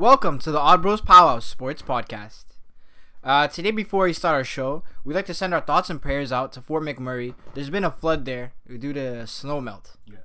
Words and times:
Welcome 0.00 0.38
to 0.38 0.50
the 0.50 0.58
Odd 0.58 0.80
Bros 0.80 1.02
Powwow 1.02 1.40
Sports 1.40 1.82
Podcast. 1.82 2.44
Uh, 3.22 3.46
today, 3.48 3.70
before 3.70 4.04
we 4.04 4.14
start 4.14 4.34
our 4.34 4.44
show, 4.44 4.82
we'd 5.04 5.12
like 5.12 5.26
to 5.26 5.34
send 5.34 5.52
our 5.52 5.60
thoughts 5.60 5.90
and 5.90 6.00
prayers 6.00 6.32
out 6.32 6.54
to 6.54 6.62
Fort 6.62 6.82
McMurray. 6.82 7.34
There's 7.52 7.68
been 7.68 7.84
a 7.84 7.90
flood 7.90 8.24
there 8.24 8.54
due 8.66 8.94
to 8.94 9.26
snow 9.26 9.60
melt. 9.60 9.98
Yeah. 10.06 10.20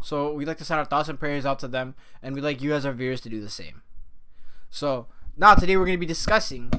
So 0.00 0.32
we'd 0.32 0.46
like 0.46 0.58
to 0.58 0.64
send 0.64 0.78
our 0.78 0.84
thoughts 0.84 1.08
and 1.08 1.18
prayers 1.18 1.44
out 1.44 1.58
to 1.58 1.66
them, 1.66 1.96
and 2.22 2.36
we'd 2.36 2.44
like 2.44 2.62
you 2.62 2.72
as 2.72 2.86
our 2.86 2.92
viewers 2.92 3.20
to 3.22 3.28
do 3.28 3.40
the 3.40 3.48
same. 3.48 3.82
So 4.70 5.08
now 5.36 5.56
today 5.56 5.76
we're 5.76 5.86
going 5.86 5.98
to 5.98 6.06
be 6.06 6.06
discussing 6.06 6.70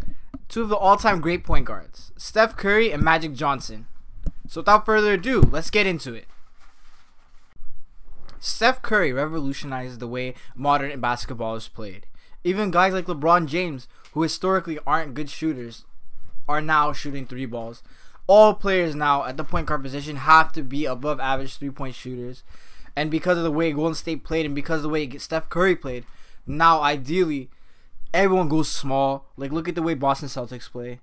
two 0.47 0.61
of 0.61 0.69
the 0.69 0.77
all-time 0.77 1.19
great 1.19 1.43
point 1.43 1.65
guards, 1.65 2.13
Steph 2.15 2.55
Curry 2.55 2.93
and 2.93 3.03
Magic 3.03 3.33
Johnson. 3.33 3.87
So 4.47 4.61
without 4.61 4.85
further 4.85 5.15
ado, 5.15 5.41
let's 5.41 5.69
get 5.69 5.85
into 5.85 6.13
it. 6.13 6.27
Steph 8.39 8.81
Curry 8.81 9.11
revolutionized 9.11 9.99
the 9.99 10.07
way 10.07 10.33
modern 10.55 10.97
basketball 11.01 11.57
is 11.57 11.67
played. 11.67 12.07
Even 12.43 12.71
guys 12.71 12.93
like 12.93 13.05
LeBron 13.05 13.45
James, 13.45 13.87
who 14.13 14.23
historically 14.23 14.79
aren't 14.85 15.13
good 15.13 15.29
shooters, 15.29 15.85
are 16.47 16.61
now 16.61 16.91
shooting 16.91 17.25
three 17.25 17.45
balls. 17.45 17.83
All 18.27 18.53
players 18.53 18.95
now 18.95 19.25
at 19.25 19.37
the 19.37 19.43
point 19.43 19.67
guard 19.67 19.83
position 19.83 20.15
have 20.15 20.51
to 20.53 20.63
be 20.63 20.85
above 20.85 21.19
average 21.19 21.57
three 21.57 21.69
point 21.69 21.95
shooters. 21.95 22.43
And 22.95 23.09
because 23.09 23.37
of 23.37 23.43
the 23.43 23.51
way 23.51 23.71
Golden 23.71 23.95
State 23.95 24.23
played 24.23 24.45
and 24.45 24.55
because 24.55 24.77
of 24.77 24.83
the 24.83 24.89
way 24.89 25.09
Steph 25.17 25.49
Curry 25.49 25.75
played, 25.75 26.05
now 26.45 26.81
ideally 26.81 27.49
everyone 28.13 28.49
goes 28.49 28.69
small. 28.69 29.25
Like 29.37 29.51
look 29.51 29.67
at 29.69 29.75
the 29.75 29.81
way 29.81 29.93
Boston 29.93 30.29
Celtics 30.29 30.69
play. 30.69 30.99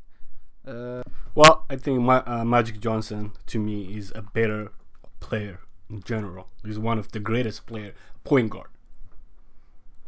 Uh, 0.66 1.02
Well, 1.34 1.64
I 1.70 1.76
think 1.76 2.06
uh, 2.08 2.44
Magic 2.44 2.80
Johnson 2.80 3.32
to 3.46 3.58
me 3.58 3.96
is 3.96 4.12
a 4.14 4.22
better 4.22 4.72
player 5.20 5.60
in 5.88 6.02
general. 6.02 6.48
He's 6.64 6.78
one 6.78 6.98
of 6.98 7.12
the 7.12 7.20
greatest 7.20 7.66
player 7.66 7.94
point 8.24 8.50
guard. 8.50 8.68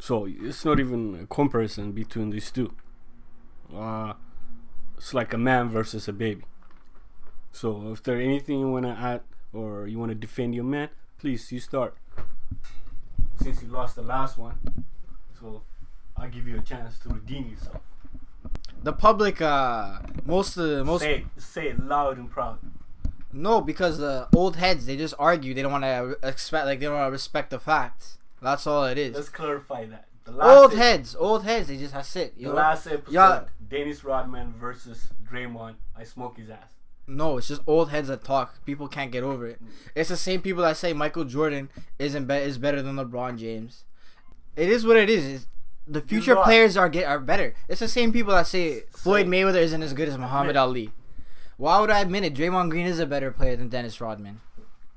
So 0.01 0.27
it's 0.27 0.65
not 0.65 0.79
even 0.79 1.13
a 1.21 1.27
comparison 1.27 1.91
between 1.91 2.31
these 2.31 2.49
two. 2.49 2.73
Uh, 3.71 4.13
it's 4.97 5.13
like 5.13 5.31
a 5.31 5.37
man 5.37 5.69
versus 5.69 6.07
a 6.07 6.13
baby. 6.13 6.43
So 7.51 7.91
if 7.91 8.01
there's 8.01 8.23
anything 8.25 8.59
you 8.61 8.67
wanna 8.67 8.97
add 8.99 9.21
or 9.53 9.85
you 9.85 9.99
wanna 9.99 10.15
defend 10.15 10.55
your 10.55 10.63
man, 10.63 10.89
please 11.19 11.51
you 11.51 11.59
start. 11.59 11.95
Since 13.43 13.61
you 13.61 13.67
lost 13.67 13.95
the 13.95 14.01
last 14.01 14.39
one, 14.39 14.55
so 15.39 15.61
I'll 16.17 16.29
give 16.29 16.47
you 16.47 16.57
a 16.57 16.61
chance 16.61 16.97
to 16.99 17.09
redeem 17.09 17.49
yourself. 17.51 17.81
the 18.81 18.93
public, 18.93 19.39
uh, 19.39 19.99
most 20.25 20.57
of 20.57 20.67
the 20.67 20.83
most 20.83 21.01
say 21.01 21.25
say 21.37 21.67
it 21.67 21.79
loud 21.85 22.17
and 22.17 22.27
proud. 22.27 22.57
no 23.31 23.61
because 23.61 23.99
the 23.99 24.27
old 24.35 24.55
heads 24.55 24.87
they 24.87 24.97
just 24.97 25.13
argue. 25.19 25.53
They 25.53 25.61
don't 25.61 25.71
want 25.71 25.83
to 25.83 26.17
expect 26.27 26.65
like 26.65 26.79
they 26.79 26.87
don't 26.87 26.95
want 26.95 27.07
to 27.07 27.11
respect 27.11 27.51
the 27.51 27.59
facts. 27.59 28.17
That's 28.41 28.65
all 28.67 28.85
it 28.85 28.97
is. 28.97 29.15
Let's 29.15 29.29
clarify 29.29 29.85
that. 29.85 30.07
The 30.25 30.33
old 30.39 30.71
ep- 30.73 30.77
heads, 30.77 31.15
old 31.15 31.43
heads. 31.43 31.67
They 31.67 31.77
just 31.77 31.93
that's 31.93 32.15
it. 32.15 32.33
You 32.37 32.47
The 32.47 32.53
know? 32.53 32.57
last 32.57 32.87
episode, 32.87 33.11
Yeah. 33.11 33.43
Dennis 33.67 34.03
Rodman 34.03 34.53
versus 34.59 35.07
Draymond. 35.29 35.75
I 35.95 36.03
smoke 36.03 36.37
his 36.37 36.49
ass. 36.49 36.73
No, 37.07 37.37
it's 37.37 37.47
just 37.47 37.61
old 37.67 37.89
heads 37.89 38.07
that 38.07 38.23
talk. 38.23 38.63
People 38.65 38.87
can't 38.87 39.11
get 39.11 39.23
over 39.23 39.47
it. 39.47 39.59
It's 39.95 40.09
the 40.09 40.15
same 40.17 40.41
people 40.41 40.61
that 40.63 40.77
say 40.77 40.93
Michael 40.93 41.25
Jordan 41.25 41.69
isn't 41.99 42.25
be- 42.25 42.35
is 42.35 42.57
better 42.57 42.81
than 42.81 42.95
LeBron 42.95 43.37
James. 43.37 43.83
It 44.55 44.69
is 44.69 44.85
what 44.85 44.97
it 44.97 45.09
is. 45.09 45.25
It's, 45.25 45.47
the 45.87 46.01
future 46.01 46.35
players 46.35 46.77
are 46.77 46.87
get 46.89 47.05
are 47.07 47.19
better. 47.19 47.55
It's 47.67 47.79
the 47.79 47.87
same 47.87 48.13
people 48.13 48.33
that 48.33 48.47
say 48.47 48.81
Floyd 48.91 49.25
Mayweather 49.27 49.55
isn't 49.61 49.81
as 49.83 49.93
good 49.93 50.07
as 50.07 50.17
Muhammad 50.17 50.55
Ali. 50.55 50.91
Why 51.57 51.79
would 51.79 51.89
I 51.89 51.99
admit 51.99 52.23
it? 52.23 52.33
Draymond 52.35 52.69
Green 52.69 52.85
is 52.87 52.99
a 52.99 53.05
better 53.05 53.31
player 53.31 53.55
than 53.55 53.67
Dennis 53.69 53.99
Rodman. 53.99 54.41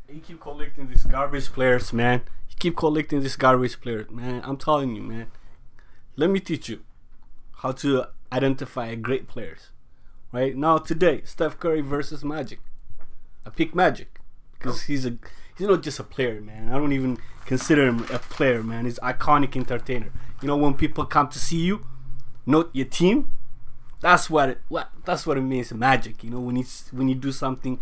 You 0.09 0.21
keep 0.21 0.41
collecting 0.41 0.89
these 0.89 1.05
garbage 1.05 1.51
players, 1.53 1.93
man. 1.93 2.23
He 2.47 2.55
keep 2.57 2.77
collecting 2.77 3.21
these 3.21 3.37
garbage 3.37 3.81
players, 3.81 4.11
man. 4.11 4.43
I'm 4.45 4.57
telling 4.57 4.95
you, 4.95 5.03
man. 5.03 5.29
Let 6.17 6.31
me 6.31 6.41
teach 6.41 6.69
you 6.69 6.81
how 7.59 7.73
to 7.73 8.07
identify 8.31 8.95
great 8.97 9.27
players. 9.27 9.71
Right 10.31 10.55
now, 10.57 10.79
today, 10.79 11.23
Steph 11.25 11.59
Curry 11.59 11.81
versus 11.81 12.25
Magic. 12.25 12.61
I 13.47 13.51
pick 13.51 13.75
Magic 13.75 14.21
because 14.53 14.83
he's 14.83 15.07
a 15.07 15.17
he's 15.57 15.67
not 15.67 15.83
just 15.83 15.99
a 15.99 16.05
player, 16.05 16.41
man. 16.41 16.71
I 16.71 16.77
don't 16.77 16.93
even 16.93 17.19
consider 17.47 17.87
him 17.87 18.01
a 18.13 18.19
player, 18.19 18.63
man. 18.63 18.85
He's 18.85 18.99
iconic 18.99 19.57
entertainer. 19.57 20.11
You 20.43 20.49
know, 20.49 20.57
when 20.57 20.75
people 20.75 21.07
come 21.07 21.29
to 21.29 21.39
see 21.39 21.59
you, 21.59 21.87
not 22.47 22.69
your 22.75 22.87
team, 22.87 23.33
that's 24.01 24.29
what 24.29 24.51
it, 24.51 24.61
what 24.69 24.91
that's 25.05 25.27
what 25.27 25.39
it 25.39 25.43
means 25.43 25.73
magic. 25.73 26.23
You 26.23 26.31
know, 26.31 26.41
when 26.41 26.57
you 26.57 26.65
when 26.93 27.09
you 27.09 27.15
do 27.15 27.33
something 27.33 27.79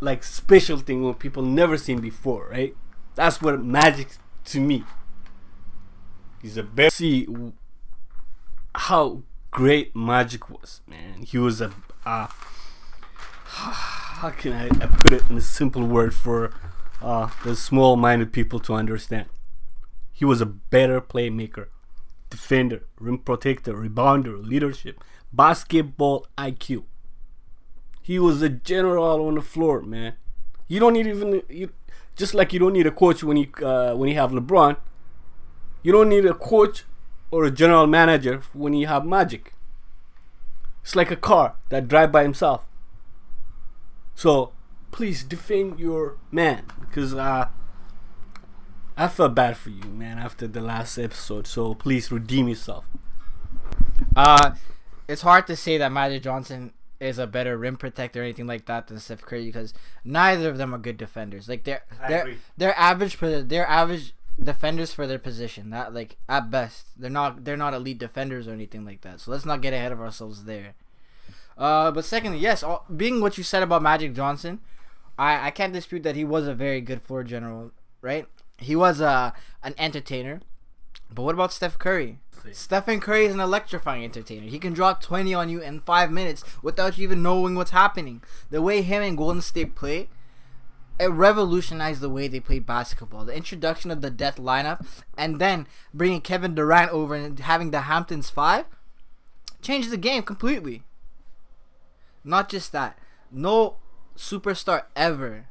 like 0.00 0.22
special 0.24 0.78
thing 0.78 1.04
when 1.04 1.14
people 1.14 1.42
never 1.42 1.76
seen 1.76 2.00
before, 2.00 2.48
right? 2.50 2.76
That's 3.14 3.42
what 3.42 3.62
magic 3.62 4.08
to 4.46 4.60
me. 4.60 4.84
He's 6.40 6.56
a 6.56 6.62
best. 6.62 6.96
See 6.96 7.26
how 8.74 9.22
great 9.50 9.94
magic 9.94 10.48
was, 10.50 10.80
man. 10.86 11.22
He 11.22 11.38
was 11.38 11.60
a. 11.60 11.72
Uh, 12.06 12.28
how 13.44 14.30
can 14.30 14.52
I, 14.52 14.66
I 14.66 14.86
put 14.86 15.12
it 15.12 15.22
in 15.28 15.36
a 15.36 15.40
simple 15.40 15.84
word 15.86 16.14
for 16.14 16.52
uh, 17.02 17.30
the 17.44 17.56
small-minded 17.56 18.32
people 18.32 18.60
to 18.60 18.74
understand? 18.74 19.26
He 20.12 20.24
was 20.24 20.40
a 20.40 20.46
better 20.46 21.00
playmaker, 21.00 21.66
defender, 22.30 22.86
rim 22.98 23.18
protector, 23.18 23.74
rebounder, 23.74 24.44
leadership, 24.44 25.02
basketball 25.32 26.26
IQ. 26.36 26.84
He 28.08 28.18
was 28.18 28.40
a 28.40 28.48
general 28.48 29.26
on 29.26 29.34
the 29.34 29.42
floor, 29.42 29.82
man. 29.82 30.14
You 30.66 30.80
don't 30.80 30.94
need 30.94 31.06
even 31.06 31.42
you, 31.50 31.68
just 32.16 32.32
like 32.32 32.54
you 32.54 32.58
don't 32.58 32.72
need 32.72 32.86
a 32.86 32.90
coach 32.90 33.22
when 33.22 33.36
you 33.36 33.48
uh, 33.62 33.92
when 33.96 34.08
you 34.08 34.14
have 34.14 34.30
LeBron. 34.30 34.78
You 35.82 35.92
don't 35.92 36.08
need 36.08 36.24
a 36.24 36.32
coach 36.32 36.84
or 37.30 37.44
a 37.44 37.50
general 37.50 37.86
manager 37.86 38.40
when 38.54 38.72
you 38.72 38.86
have 38.86 39.04
Magic. 39.04 39.52
It's 40.82 40.96
like 40.96 41.10
a 41.10 41.16
car 41.16 41.56
that 41.68 41.86
drive 41.86 42.10
by 42.10 42.22
himself. 42.22 42.64
So 44.14 44.52
please 44.90 45.22
defend 45.22 45.78
your 45.78 46.16
man 46.32 46.64
because 46.80 47.12
uh, 47.12 47.48
I 48.96 49.08
felt 49.08 49.34
bad 49.34 49.58
for 49.58 49.68
you, 49.68 49.84
man, 49.84 50.18
after 50.18 50.46
the 50.46 50.62
last 50.62 50.96
episode. 50.96 51.46
So 51.46 51.74
please 51.74 52.10
redeem 52.10 52.48
yourself. 52.48 52.86
Uh, 54.16 54.52
it's 55.06 55.20
hard 55.20 55.46
to 55.48 55.56
say 55.56 55.76
that 55.76 55.92
Magic 55.92 56.22
Johnson 56.22 56.72
is 57.00 57.18
a 57.18 57.26
better 57.26 57.56
rim 57.56 57.76
protector 57.76 58.20
or 58.20 58.24
anything 58.24 58.46
like 58.46 58.66
that 58.66 58.86
than 58.86 58.98
Steph 58.98 59.22
Curry 59.22 59.46
because 59.46 59.72
neither 60.04 60.48
of 60.48 60.58
them 60.58 60.74
are 60.74 60.78
good 60.78 60.96
defenders. 60.96 61.48
Like 61.48 61.64
they're 61.64 61.84
they're 62.08 62.36
they're 62.56 62.78
average 62.78 63.14
for 63.14 63.42
they're 63.42 63.68
average 63.68 64.14
defenders 64.42 64.92
for 64.92 65.06
their 65.06 65.18
position. 65.18 65.70
That 65.70 65.94
like 65.94 66.16
at 66.28 66.50
best 66.50 66.86
they're 66.96 67.10
not 67.10 67.44
they're 67.44 67.56
not 67.56 67.74
elite 67.74 67.98
defenders 67.98 68.48
or 68.48 68.52
anything 68.52 68.84
like 68.84 69.02
that. 69.02 69.20
So 69.20 69.30
let's 69.30 69.46
not 69.46 69.60
get 69.60 69.72
ahead 69.72 69.92
of 69.92 70.00
ourselves 70.00 70.44
there. 70.44 70.74
Uh, 71.56 71.90
but 71.90 72.04
secondly, 72.04 72.38
yes, 72.38 72.62
all, 72.62 72.84
being 72.94 73.20
what 73.20 73.36
you 73.36 73.42
said 73.42 73.62
about 73.62 73.82
Magic 73.82 74.14
Johnson, 74.14 74.60
I 75.18 75.48
I 75.48 75.50
can't 75.50 75.72
dispute 75.72 76.02
that 76.02 76.16
he 76.16 76.24
was 76.24 76.46
a 76.46 76.54
very 76.54 76.80
good 76.80 77.02
floor 77.02 77.24
general. 77.24 77.72
Right, 78.00 78.26
he 78.58 78.76
was 78.76 79.00
uh, 79.00 79.32
an 79.62 79.74
entertainer. 79.78 80.40
But 81.12 81.22
what 81.22 81.34
about 81.34 81.52
Steph 81.52 81.78
Curry? 81.78 82.18
Stephen 82.52 83.00
Curry 83.00 83.26
is 83.26 83.34
an 83.34 83.40
electrifying 83.40 84.04
entertainer. 84.04 84.46
He 84.46 84.58
can 84.58 84.72
drop 84.72 85.02
20 85.02 85.34
on 85.34 85.48
you 85.48 85.60
in 85.60 85.80
5 85.80 86.10
minutes 86.10 86.44
without 86.62 86.98
you 86.98 87.04
even 87.04 87.22
knowing 87.22 87.54
what's 87.54 87.70
happening. 87.70 88.22
The 88.50 88.62
way 88.62 88.82
him 88.82 89.02
and 89.02 89.16
Golden 89.16 89.42
State 89.42 89.74
play, 89.74 90.08
it 90.98 91.10
revolutionized 91.10 92.00
the 92.00 92.08
way 92.08 92.28
they 92.28 92.40
played 92.40 92.66
basketball. 92.66 93.24
The 93.24 93.36
introduction 93.36 93.90
of 93.90 94.00
the 94.00 94.10
death 94.10 94.36
lineup 94.36 94.84
and 95.16 95.38
then 95.38 95.66
bringing 95.94 96.20
Kevin 96.20 96.54
Durant 96.54 96.90
over 96.90 97.14
and 97.14 97.38
having 97.38 97.70
the 97.70 97.82
Hamptons 97.82 98.30
5 98.30 98.64
changed 99.62 99.90
the 99.90 99.96
game 99.96 100.22
completely. 100.22 100.82
Not 102.24 102.48
just 102.48 102.72
that. 102.72 102.98
No 103.30 103.76
superstar 104.16 104.84
ever 104.96 105.46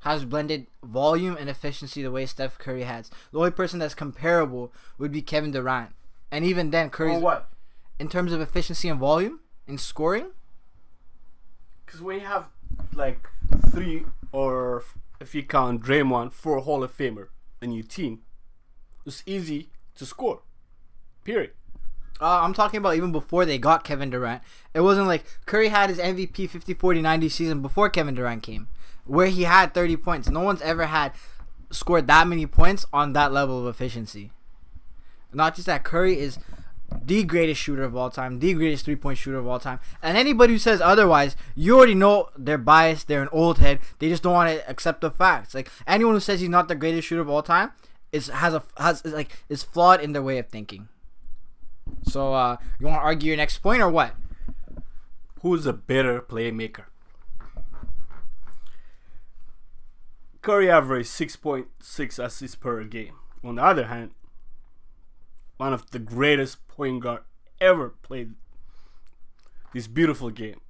has 0.00 0.24
blended 0.24 0.68
volume 0.82 1.36
and 1.36 1.50
efficiency 1.50 2.02
the 2.02 2.12
way 2.12 2.24
Steph 2.24 2.58
Curry 2.58 2.84
has. 2.84 3.10
The 3.32 3.38
only 3.38 3.50
person 3.50 3.78
that's 3.78 3.94
comparable 3.94 4.72
would 4.96 5.10
be 5.10 5.22
Kevin 5.22 5.50
Durant. 5.50 5.90
And 6.30 6.44
even 6.44 6.70
then, 6.70 6.90
Curry's 6.90 7.16
Or 7.18 7.20
what? 7.20 7.48
in 7.98 8.08
terms 8.08 8.32
of 8.32 8.40
efficiency 8.40 8.88
and 8.88 8.98
volume 9.00 9.40
in 9.66 9.78
scoring, 9.78 10.30
Because 11.84 12.00
when 12.02 12.20
you 12.20 12.26
have 12.26 12.46
like 12.94 13.28
three 13.70 14.04
or 14.32 14.84
if 15.20 15.34
you 15.34 15.42
count 15.42 15.82
Draymond, 15.82 16.32
four 16.32 16.60
Hall 16.60 16.82
of 16.84 16.96
Famer 16.96 17.28
in 17.62 17.72
your 17.72 17.82
team, 17.84 18.20
it's 19.06 19.22
easy 19.26 19.70
to 19.96 20.04
score. 20.06 20.42
Period. 21.24 21.52
uh, 22.20 22.40
I'm 22.42 22.52
talking 22.54 22.78
about 22.78 22.94
even 22.96 23.12
before 23.12 23.44
they 23.44 23.58
got 23.58 23.84
Kevin 23.84 24.10
Durant. 24.10 24.42
It 24.74 24.80
wasn't 24.80 25.06
like 25.06 25.24
Curry 25.46 25.68
had 25.68 25.88
his 25.90 25.98
MVP 25.98 26.48
50 26.50 26.74
40 26.74 27.00
90 27.02 27.28
season 27.28 27.62
before 27.62 27.88
Kevin 27.90 28.14
Durant 28.14 28.42
came, 28.42 28.68
where 29.04 29.28
he 29.28 29.42
had 29.44 29.72
30 29.74 29.96
points. 29.96 30.28
No 30.28 30.40
one's 30.40 30.60
ever 30.62 30.86
had 30.86 31.12
scored 31.70 32.06
that 32.06 32.26
many 32.28 32.46
points 32.46 32.84
on 32.92 33.12
that 33.14 33.32
level 33.32 33.60
of 33.60 33.66
efficiency. 33.66 34.30
Not 35.32 35.54
just 35.54 35.66
that, 35.66 35.84
Curry 35.84 36.18
is 36.18 36.38
the 37.04 37.22
greatest 37.22 37.60
shooter 37.60 37.82
of 37.82 37.94
all 37.94 38.10
time, 38.10 38.38
the 38.38 38.54
greatest 38.54 38.84
three 38.84 38.96
point 38.96 39.18
shooter 39.18 39.38
of 39.38 39.46
all 39.46 39.60
time. 39.60 39.80
And 40.02 40.16
anybody 40.16 40.54
who 40.54 40.58
says 40.58 40.80
otherwise, 40.80 41.36
you 41.54 41.76
already 41.76 41.94
know 41.94 42.30
they're 42.36 42.58
biased, 42.58 43.08
they're 43.08 43.22
an 43.22 43.28
old 43.30 43.58
head, 43.58 43.80
they 43.98 44.08
just 44.08 44.22
don't 44.22 44.32
want 44.32 44.50
to 44.50 44.68
accept 44.68 45.00
the 45.00 45.10
facts. 45.10 45.54
Like 45.54 45.70
anyone 45.86 46.14
who 46.14 46.20
says 46.20 46.40
he's 46.40 46.48
not 46.48 46.68
the 46.68 46.74
greatest 46.74 47.08
shooter 47.08 47.20
of 47.20 47.28
all 47.28 47.42
time 47.42 47.72
is 48.10 48.28
has 48.28 48.54
a 48.54 48.62
has 48.78 49.02
is 49.04 49.12
like 49.12 49.42
is 49.48 49.62
flawed 49.62 50.00
in 50.00 50.12
their 50.12 50.22
way 50.22 50.38
of 50.38 50.48
thinking. 50.48 50.88
So 52.04 52.34
uh, 52.34 52.56
you 52.78 52.86
want 52.86 53.00
to 53.00 53.04
argue 53.04 53.28
your 53.28 53.36
next 53.36 53.58
point 53.58 53.82
or 53.82 53.90
what? 53.90 54.14
Who's 55.42 55.66
a 55.66 55.72
better 55.72 56.20
playmaker? 56.20 56.84
Curry 60.42 60.70
averaged 60.70 61.10
6.6 61.10 62.24
assists 62.24 62.56
per 62.56 62.84
game. 62.84 63.14
On 63.44 63.56
the 63.56 63.64
other 63.64 63.86
hand, 63.86 64.12
one 65.58 65.72
of 65.72 65.90
the 65.90 65.98
greatest 65.98 66.66
point 66.68 67.02
guard 67.02 67.22
ever 67.60 67.90
played 67.90 68.34
this 69.74 69.86
beautiful 69.86 70.30
game. 70.30 70.60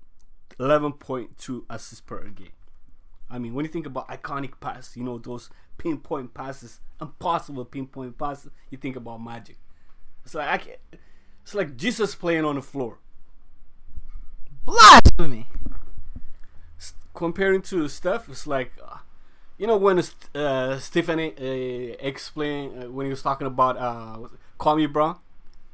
11.2 0.58 1.64
assists 1.70 2.00
per 2.00 2.24
game. 2.24 2.48
I 3.30 3.38
mean, 3.38 3.54
when 3.54 3.64
you 3.64 3.70
think 3.70 3.86
about 3.86 4.08
iconic 4.08 4.58
passes, 4.60 4.96
you 4.96 5.04
know, 5.04 5.18
those 5.18 5.50
pinpoint 5.76 6.34
passes, 6.34 6.80
impossible 7.00 7.64
pinpoint 7.64 8.18
passes, 8.18 8.50
you 8.70 8.78
think 8.78 8.96
about 8.96 9.22
Magic. 9.22 9.56
It's 10.24 10.34
like 10.34 10.48
I 10.48 10.58
can't, 10.58 10.78
it's 11.42 11.54
like 11.54 11.76
Jesus 11.76 12.14
playing 12.14 12.44
on 12.44 12.56
the 12.56 12.62
floor. 12.62 12.98
Blasphemy. 14.64 15.46
Comparing 17.14 17.62
to 17.62 17.88
Steph, 17.88 18.28
it's 18.28 18.46
like, 18.46 18.72
uh, 18.82 18.98
you 19.58 19.66
know, 19.66 19.76
when 19.76 20.02
uh, 20.34 20.78
Stephen 20.78 21.18
A. 21.18 21.32
uh, 21.32 21.96
explained 22.00 22.84
uh, 22.84 22.90
when 22.90 23.06
he 23.06 23.10
was 23.10 23.22
talking 23.22 23.46
about 23.46 23.76
it 24.58 24.62
Kwame 24.62 24.92
Brown, 24.92 25.18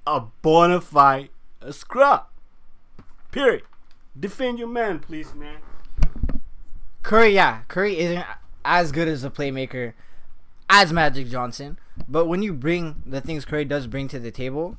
a 0.07 0.21
bona 0.43 0.81
fide 0.81 1.31
uh, 1.63 1.73
scrub. 1.73 2.27
Period. 3.31 3.63
Defend 4.19 4.59
your 4.59 4.69
man, 4.69 5.01
please, 5.01 5.35
man. 5.35 5.59
Curry, 7.03 7.35
yeah, 7.35 7.63
Curry 7.69 7.99
isn't 7.99 8.25
as 8.65 8.93
good 8.93 9.09
as 9.09 9.25
a 9.25 9.31
playmaker 9.31 9.93
as 10.71 10.93
Magic 10.93 11.29
Johnson, 11.29 11.79
but 12.09 12.27
when 12.27 12.43
you 12.43 12.55
bring 12.55 13.03
the 13.05 13.21
things 13.21 13.45
Curry 13.45 13.65
does 13.65 13.87
bring 13.87 14.09
to 14.09 14.19
the 14.19 14.31
table, 14.31 14.77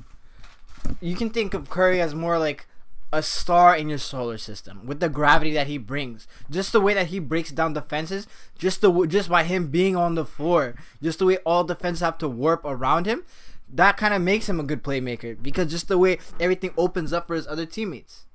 you 1.02 1.16
can 1.16 1.30
think 1.30 1.54
of 1.54 1.70
Curry 1.70 2.02
as 2.02 2.16
more 2.16 2.40
like 2.40 2.68
a 3.14 3.22
star 3.22 3.76
in 3.76 3.88
your 3.88 3.98
solar 3.98 4.38
system 4.38 4.86
with 4.86 5.00
the 5.00 5.10
gravity 5.10 5.54
that 5.54 5.68
he 5.68 5.78
brings, 5.78 6.28
just 6.50 6.72
the 6.72 6.82
way 6.82 6.94
that 6.94 7.08
he 7.08 7.20
breaks 7.20 7.52
down 7.52 7.74
defenses, 7.74 8.28
just 8.58 8.82
the 8.82 9.06
just 9.06 9.30
by 9.30 9.44
him 9.44 9.68
being 9.68 9.96
on 9.96 10.16
the 10.16 10.26
floor, 10.26 10.76
just 11.02 11.20
the 11.20 11.26
way 11.26 11.38
all 11.46 11.64
defenses 11.64 12.02
have 12.02 12.18
to 12.18 12.28
warp 12.28 12.62
around 12.66 13.06
him. 13.06 13.24
That 13.68 13.98
kind 13.98 14.14
of 14.14 14.22
makes 14.22 14.48
him 14.48 14.60
a 14.60 14.64
good 14.64 14.84
playmaker 14.84 15.42
because 15.42 15.72
just 15.72 15.88
the 15.88 15.98
way 15.98 16.20
everything 16.40 16.72
opens 16.78 17.12
up 17.12 17.28
for 17.28 17.36
his 17.36 17.48
other 17.48 17.66
teammates. 17.66 18.26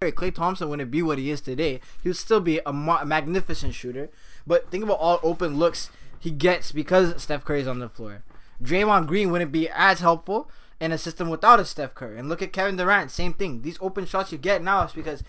Klay 0.00 0.34
Thompson 0.34 0.68
wouldn't 0.68 0.90
be 0.90 1.02
what 1.02 1.18
he 1.18 1.30
is 1.30 1.40
today. 1.40 1.80
He 2.02 2.08
would 2.08 2.16
still 2.16 2.40
be 2.40 2.60
a 2.66 2.72
ma- 2.72 3.04
magnificent 3.04 3.74
shooter. 3.74 4.10
But 4.46 4.70
think 4.70 4.84
about 4.84 4.98
all 4.98 5.20
open 5.22 5.58
looks 5.58 5.90
he 6.18 6.30
gets 6.30 6.72
because 6.72 7.22
Steph 7.22 7.44
Curry's 7.44 7.66
on 7.66 7.78
the 7.78 7.88
floor. 7.88 8.22
Draymond 8.62 9.06
Green 9.06 9.30
wouldn't 9.30 9.52
be 9.52 9.68
as 9.68 10.00
helpful 10.00 10.50
in 10.80 10.92
a 10.92 10.98
system 10.98 11.28
without 11.28 11.60
a 11.60 11.64
Steph 11.64 11.94
Curry. 11.94 12.18
And 12.18 12.28
look 12.28 12.42
at 12.42 12.52
Kevin 12.52 12.76
Durant, 12.76 13.10
same 13.10 13.34
thing. 13.34 13.62
These 13.62 13.78
open 13.80 14.06
shots 14.06 14.32
you 14.32 14.38
get 14.38 14.62
now 14.62 14.84
is 14.84 14.92
because 14.92 15.22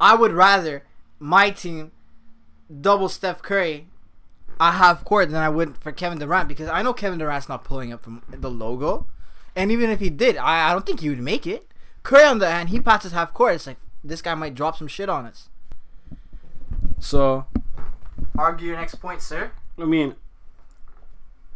I 0.00 0.14
would 0.14 0.32
rather 0.32 0.84
my 1.18 1.50
team 1.50 1.92
double 2.80 3.08
Steph 3.08 3.42
Curry 3.42 3.88
a 4.60 4.72
half 4.72 5.04
court 5.04 5.30
than 5.30 5.40
I 5.40 5.48
would 5.48 5.76
for 5.78 5.92
Kevin 5.92 6.18
Durant 6.18 6.48
because 6.48 6.68
I 6.68 6.82
know 6.82 6.92
Kevin 6.92 7.18
Durant's 7.18 7.48
not 7.48 7.64
pulling 7.64 7.92
up 7.92 8.02
from 8.02 8.22
the 8.28 8.50
logo. 8.50 9.06
And 9.56 9.70
even 9.70 9.90
if 9.90 10.00
he 10.00 10.10
did, 10.10 10.36
I, 10.36 10.70
I 10.70 10.72
don't 10.72 10.84
think 10.84 11.00
he 11.00 11.08
would 11.08 11.20
make 11.20 11.46
it. 11.46 11.68
Curry 12.02 12.24
on 12.24 12.38
the 12.38 12.50
hand, 12.50 12.68
he 12.68 12.80
passes 12.80 13.12
half 13.12 13.32
court. 13.32 13.54
It's 13.54 13.66
like 13.66 13.78
this 14.02 14.20
guy 14.20 14.34
might 14.34 14.54
drop 14.54 14.76
some 14.76 14.88
shit 14.88 15.08
on 15.08 15.24
us. 15.26 15.48
So, 16.98 17.46
argue 18.36 18.68
your 18.68 18.76
next 18.76 18.96
point, 18.96 19.22
sir. 19.22 19.52
I 19.78 19.84
mean, 19.84 20.14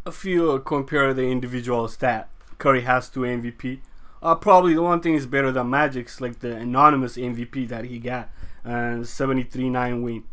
if 0.05 0.25
you 0.25 0.59
compare 0.59 1.13
the 1.13 1.23
individual 1.23 1.87
stat, 1.87 2.29
Curry 2.57 2.81
has 2.81 3.09
two 3.09 3.21
MVP. 3.21 3.79
Uh, 4.21 4.35
probably 4.35 4.73
the 4.73 4.81
one 4.81 4.99
thing 4.99 5.13
is 5.13 5.25
better 5.25 5.51
than 5.51 5.69
Magic's, 5.69 6.19
like 6.19 6.39
the 6.39 6.55
anonymous 6.55 7.15
MVP 7.15 7.67
that 7.69 7.85
he 7.85 7.99
got, 7.99 8.29
and 8.63 9.03
73-9 9.03 10.03
win, 10.03 10.23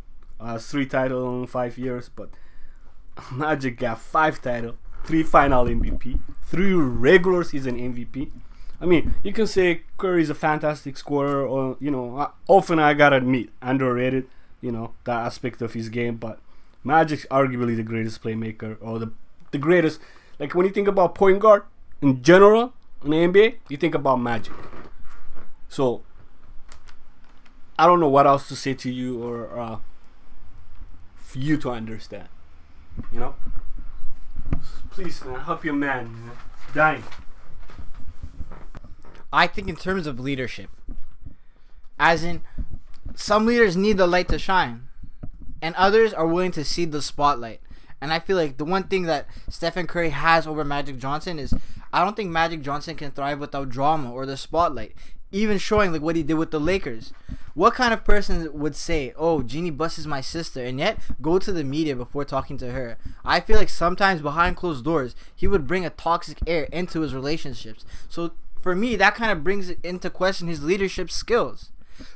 uh, 0.41 0.59
three 0.59 0.87
title 0.87 1.41
in 1.41 1.47
five 1.47 1.79
years. 1.79 2.09
But 2.09 2.31
Magic 3.33 3.79
got 3.79 4.01
five 4.01 4.41
title, 4.41 4.77
three 5.05 5.23
final 5.23 5.65
MVP, 5.65 6.19
three 6.45 6.73
regular 6.73 7.45
season 7.45 7.77
MVP. 7.77 8.31
I 8.81 8.87
mean, 8.87 9.15
you 9.23 9.33
can 9.33 9.47
say 9.47 9.83
Curry 9.97 10.23
is 10.23 10.31
a 10.31 10.35
fantastic 10.35 10.97
scorer, 10.97 11.47
or 11.47 11.77
you 11.81 11.91
know, 11.91 12.31
often 12.47 12.79
I 12.79 12.95
gotta 12.95 13.17
admit 13.17 13.51
underrated. 13.63 14.29
You 14.61 14.73
know 14.73 14.95
that 15.05 15.25
aspect 15.25 15.63
of 15.63 15.75
his 15.75 15.89
game, 15.89 16.17
but 16.17 16.41
Magic's 16.83 17.27
arguably 17.31 17.77
the 17.77 17.83
greatest 17.83 18.23
playmaker 18.23 18.77
or 18.81 18.99
the 18.99 19.13
the 19.51 19.59
greatest. 19.59 20.01
Like 20.39 20.55
when 20.55 20.67
you 20.67 20.73
think 20.73 20.89
about 20.89 21.15
point 21.15 21.41
guard 21.41 21.65
in 22.03 22.23
general 22.23 22.75
in 23.05 23.11
the 23.11 23.17
NBA, 23.17 23.57
you 23.69 23.77
think 23.77 23.95
about 23.95 24.17
Magic. 24.17 24.53
So 25.69 26.03
I 27.79 27.87
don't 27.87 28.01
know 28.01 28.09
what 28.09 28.27
else 28.27 28.49
to 28.49 28.57
say 28.57 28.75
to 28.75 28.91
you 28.91 29.23
or 29.23 29.59
uh, 29.59 29.79
for 31.17 31.39
you 31.39 31.57
to 31.59 31.71
understand. 31.71 32.29
You 33.13 33.21
know, 33.21 33.35
please, 34.91 35.25
man, 35.25 35.41
help 35.41 35.65
your 35.65 35.75
man. 35.75 36.13
man. 36.13 36.31
Dying. 36.75 37.05
I 39.33 39.47
think 39.47 39.69
in 39.69 39.77
terms 39.77 40.07
of 40.07 40.19
leadership, 40.19 40.71
as 41.99 42.25
in 42.25 42.43
some 43.15 43.47
leaders 43.47 43.77
need 43.77 43.97
the 43.97 44.07
light 44.07 44.29
to 44.29 44.39
shine, 44.39 44.89
and 45.63 45.75
others 45.75 46.13
are 46.13 46.27
willing 46.27 46.53
to 46.53 46.65
see 46.65 46.85
the 46.85 47.03
spotlight. 47.03 47.61
And 48.01 48.13
I 48.13 48.19
feel 48.19 48.37
like 48.37 48.59
the 48.59 48.65
one 48.65 48.85
thing 48.85 49.05
that 49.05 49.27
Stephen 49.49 49.87
Curry 49.87 50.11
has 50.11 50.47
over 50.47 50.65
Magic 50.65 50.99
Johnson 50.99 51.39
is 51.39 51.55
I 51.93 52.05
don't 52.05 52.15
think 52.15 52.31
Magic 52.31 52.63
Johnson 52.63 52.95
can 52.97 53.11
thrive 53.11 53.41
without 53.41 53.71
drama 53.71 54.13
or 54.13 54.27
the 54.27 54.37
spotlight. 54.37 54.95
Even 55.33 55.59
showing 55.59 55.93
like 55.93 56.03
what 56.03 56.17
he 56.17 56.23
did 56.23 56.35
with 56.35 56.51
the 56.51 56.61
Lakers. 56.61 57.13
What 57.57 57.73
kind 57.73 57.95
of 57.95 58.05
person 58.05 58.51
would 58.53 58.77
say, 58.77 59.15
"Oh, 59.17 59.43
Jeanie 59.43 59.71
Buss 59.71 59.99
is 59.99 60.07
my 60.07 60.21
sister," 60.21 60.63
and 60.63 60.79
yet 60.79 60.99
go 61.23 61.39
to 61.39 61.51
the 61.51 61.65
media 61.65 61.97
before 61.97 62.27
talking 62.27 62.59
to 62.59 62.73
her? 62.73 62.99
I 63.25 63.41
feel 63.41 63.57
like 63.57 63.71
sometimes 63.71 64.21
behind 64.21 64.59
closed 64.59 64.85
doors, 64.85 65.17
he 65.35 65.49
would 65.49 65.67
bring 65.67 65.87
a 65.87 65.89
toxic 65.89 66.39
air 66.47 66.65
into 66.65 67.01
his 67.01 67.15
relationships. 67.15 67.87
So 68.11 68.33
for 68.61 68.77
me, 68.77 68.95
that 68.97 69.15
kind 69.15 69.33
of 69.33 69.43
brings 69.43 69.71
into 69.83 70.11
question 70.11 70.49
his 70.49 70.63
leadership 70.63 71.11
skills. 71.11 71.71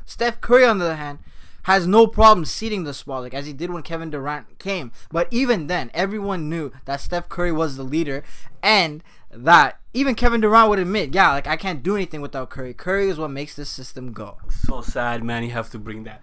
Steph 0.04 0.42
Curry, 0.42 0.66
on 0.66 0.76
the 0.76 0.84
other 0.84 0.96
hand, 0.96 1.20
has 1.62 1.86
no 1.86 2.06
problem 2.06 2.44
ceding 2.44 2.84
the 2.84 2.92
spotlight 2.92 3.32
as 3.32 3.46
he 3.46 3.54
did 3.54 3.70
when 3.70 3.82
Kevin 3.82 4.10
Durant 4.10 4.58
came. 4.58 4.92
But 5.10 5.26
even 5.30 5.68
then, 5.68 5.90
everyone 5.94 6.50
knew 6.50 6.70
that 6.84 7.00
Steph 7.00 7.30
Curry 7.30 7.50
was 7.50 7.78
the 7.78 7.82
leader 7.82 8.22
and 8.62 9.02
that 9.30 9.79
even 9.92 10.14
Kevin 10.14 10.40
Durant 10.40 10.68
would 10.70 10.78
admit, 10.78 11.14
yeah, 11.14 11.32
like 11.32 11.46
I 11.46 11.56
can't 11.56 11.82
do 11.82 11.96
anything 11.96 12.20
without 12.20 12.50
Curry. 12.50 12.74
Curry 12.74 13.08
is 13.08 13.18
what 13.18 13.30
makes 13.30 13.54
this 13.54 13.68
system 13.68 14.12
go. 14.12 14.38
So 14.48 14.80
sad, 14.80 15.24
man. 15.24 15.42
You 15.42 15.50
have 15.50 15.70
to 15.70 15.78
bring 15.78 16.04
that. 16.04 16.22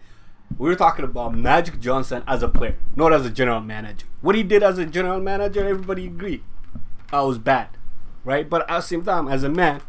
We 0.57 0.69
were 0.69 0.75
talking 0.75 1.03
about 1.03 1.35
Magic 1.35 1.79
Johnson 1.79 2.23
as 2.25 2.41
a 2.41 2.47
player, 2.47 2.77
not 2.95 3.11
as 3.11 3.25
a 3.25 3.29
general 3.29 3.59
manager. 3.59 4.05
What 4.21 4.35
he 4.35 4.43
did 4.43 4.63
as 4.63 4.77
a 4.77 4.85
general 4.85 5.19
manager, 5.19 5.67
everybody 5.67 6.05
agreed. 6.05 6.41
I 7.11 7.21
was 7.21 7.37
bad, 7.37 7.69
right? 8.23 8.49
But 8.49 8.61
at 8.69 8.77
the 8.77 8.81
same 8.81 9.03
time, 9.03 9.27
as 9.27 9.43
a 9.43 9.49
man, 9.49 9.81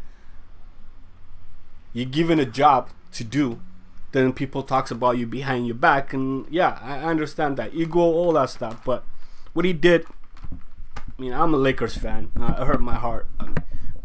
you're 1.93 2.05
given 2.05 2.39
a 2.39 2.45
job 2.45 2.89
to 3.13 3.23
do 3.23 3.61
then 4.11 4.33
people 4.33 4.63
talks 4.63 4.89
about 4.91 5.17
you 5.17 5.27
behind 5.27 5.67
your 5.67 5.75
back 5.75 6.13
and 6.13 6.45
yeah 6.49 6.79
i 6.81 6.99
understand 6.99 7.57
that 7.57 7.73
ego 7.73 7.99
all 7.99 8.33
that 8.33 8.49
stuff 8.49 8.81
but 8.85 9.03
what 9.53 9.65
he 9.65 9.73
did 9.73 10.05
i 10.51 11.21
mean 11.21 11.33
i'm 11.33 11.53
a 11.53 11.57
lakers 11.57 11.97
fan 11.97 12.31
it 12.35 12.65
hurt 12.65 12.81
my 12.81 12.95
heart 12.95 13.27
um, 13.39 13.55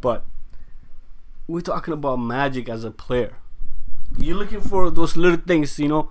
but 0.04 0.25
we're 1.49 1.61
talking 1.73 1.94
about 1.94 2.16
magic 2.16 2.68
as 2.68 2.84
a 2.84 2.90
player 2.90 3.32
you're 4.18 4.37
looking 4.42 4.61
for 4.61 4.90
those 4.90 5.16
little 5.16 5.42
things 5.50 5.78
you 5.78 5.88
know 5.88 6.04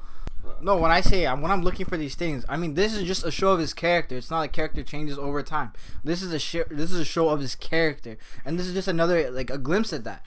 No, 0.68 0.74
when 0.84 0.92
I 0.92 1.02
say 1.02 1.20
when 1.44 1.52
I'm 1.54 1.64
looking 1.68 1.86
for 1.92 1.98
these 2.04 2.16
things, 2.16 2.46
I 2.54 2.56
mean 2.62 2.72
this 2.80 2.92
is 2.98 3.04
just 3.12 3.24
a 3.26 3.32
show 3.40 3.52
of 3.56 3.60
his 3.60 3.74
character. 3.74 4.16
It's 4.20 4.32
not 4.34 4.40
like 4.44 4.54
character 4.60 4.84
changes 4.92 5.18
over 5.28 5.42
time. 5.44 5.70
This 6.10 6.20
is 6.26 6.32
a 6.40 6.40
sh- 6.48 6.70
this 6.80 6.90
is 6.96 7.00
a 7.06 7.10
show 7.16 7.26
of 7.34 7.40
his 7.46 7.56
character, 7.72 8.14
and 8.46 8.52
this 8.58 8.68
is 8.70 8.74
just 8.80 8.88
another 8.96 9.18
like 9.40 9.50
a 9.58 9.60
glimpse 9.68 9.92
at 9.98 10.04
that. 10.10 10.22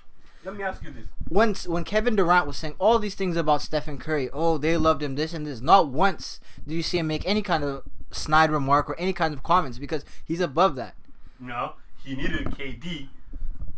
let 0.44 0.54
me 0.56 0.62
ask 0.70 0.82
you 0.84 0.92
this 0.96 1.08
once 1.40 1.58
when 1.74 1.84
Kevin 1.92 2.16
Durant 2.18 2.46
was 2.50 2.56
saying 2.62 2.76
all 2.78 2.98
these 2.98 3.16
things 3.20 3.36
about 3.42 3.62
Stephen 3.68 3.96
Curry, 4.04 4.28
oh 4.42 4.58
they 4.64 4.76
loved 4.88 5.02
him 5.06 5.14
this 5.20 5.32
and 5.36 5.44
this, 5.46 5.60
not 5.72 5.88
once 6.04 6.40
do 6.68 6.72
you 6.78 6.84
see 6.88 6.98
him 7.00 7.08
make 7.14 7.24
any 7.34 7.42
kind 7.50 7.64
of 7.64 7.72
snide 8.10 8.50
remark 8.58 8.84
or 8.90 8.96
any 9.06 9.14
kind 9.20 9.32
of 9.34 9.40
comments 9.52 9.78
because 9.84 10.02
he's 10.28 10.42
above 10.50 10.72
that. 10.82 10.94
no 11.40 11.62
he 12.04 12.14
needed 12.20 12.44
kd 12.56 13.08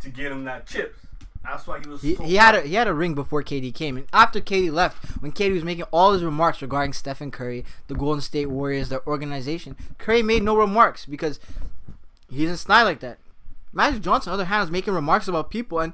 to 0.00 0.08
get 0.10 0.32
him 0.32 0.44
that 0.44 0.66
chips 0.66 1.06
that's 1.48 1.66
why 1.66 1.80
he 1.80 1.88
was 1.88 2.02
He, 2.02 2.14
so 2.14 2.24
he 2.24 2.36
had 2.36 2.54
a 2.54 2.62
he 2.62 2.74
had 2.74 2.88
a 2.88 2.94
ring 2.94 3.14
before 3.14 3.42
KD 3.42 3.74
came, 3.74 3.96
and 3.96 4.06
after 4.12 4.40
KD 4.40 4.72
left, 4.72 5.22
when 5.22 5.32
KD 5.32 5.54
was 5.54 5.64
making 5.64 5.84
all 5.84 6.12
his 6.12 6.22
remarks 6.22 6.60
regarding 6.60 6.92
Stephen 6.92 7.30
Curry, 7.30 7.64
the 7.86 7.94
Golden 7.94 8.20
State 8.20 8.46
Warriors, 8.46 8.88
their 8.88 9.06
organization, 9.06 9.76
Curry 9.98 10.22
made 10.22 10.42
no 10.42 10.56
remarks 10.56 11.06
because 11.06 11.38
he 12.30 12.42
doesn't 12.42 12.58
snide 12.58 12.82
like 12.82 13.00
that. 13.00 13.18
Magic 13.72 14.02
Johnson, 14.02 14.32
on 14.32 14.38
the 14.38 14.42
other 14.42 14.48
hand, 14.48 14.62
was 14.62 14.70
making 14.70 14.94
remarks 14.94 15.28
about 15.28 15.50
people, 15.50 15.78
and 15.78 15.92